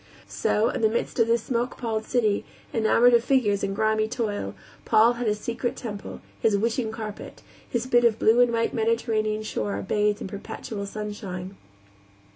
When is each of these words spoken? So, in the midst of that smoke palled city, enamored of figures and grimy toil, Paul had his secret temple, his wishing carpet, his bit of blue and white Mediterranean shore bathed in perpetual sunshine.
So, 0.27 0.69
in 0.69 0.81
the 0.81 0.89
midst 0.89 1.19
of 1.19 1.27
that 1.27 1.37
smoke 1.37 1.77
palled 1.77 2.05
city, 2.05 2.43
enamored 2.73 3.13
of 3.13 3.23
figures 3.23 3.63
and 3.63 3.75
grimy 3.75 4.07
toil, 4.07 4.55
Paul 4.83 5.13
had 5.13 5.27
his 5.27 5.37
secret 5.39 5.75
temple, 5.75 6.21
his 6.39 6.57
wishing 6.57 6.91
carpet, 6.91 7.43
his 7.69 7.85
bit 7.85 8.03
of 8.03 8.17
blue 8.17 8.39
and 8.41 8.51
white 8.51 8.73
Mediterranean 8.73 9.43
shore 9.43 9.79
bathed 9.87 10.19
in 10.19 10.25
perpetual 10.27 10.87
sunshine. 10.87 11.55